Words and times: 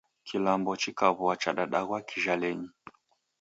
Kilambo 0.27 0.71
chikaw'oa 0.81 1.35
chadadaghwa 1.41 1.97
kijhalenyi 2.09 2.69